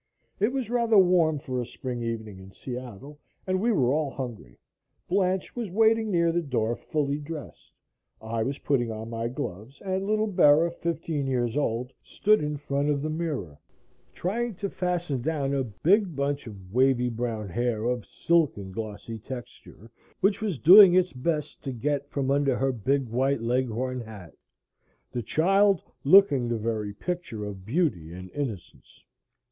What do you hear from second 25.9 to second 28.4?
looking the very picture of beauty and